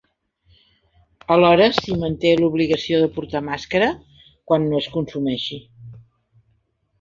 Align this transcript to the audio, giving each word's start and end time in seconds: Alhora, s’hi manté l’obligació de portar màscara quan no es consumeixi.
Alhora, 1.33 1.67
s’hi 1.79 1.97
manté 2.03 2.31
l’obligació 2.39 3.01
de 3.03 3.11
portar 3.19 3.43
màscara 3.51 3.91
quan 4.23 4.67
no 4.73 4.81
es 4.81 4.89
consumeixi. 4.97 5.61